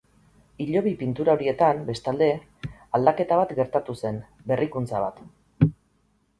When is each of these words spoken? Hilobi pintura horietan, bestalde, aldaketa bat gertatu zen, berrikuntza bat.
Hilobi 0.63 0.93
pintura 1.01 1.35
horietan, 1.37 1.83
bestalde, 1.91 2.31
aldaketa 3.01 3.39
bat 3.43 3.55
gertatu 3.63 3.99
zen, 4.05 4.21
berrikuntza 4.53 5.07
bat. 5.09 5.25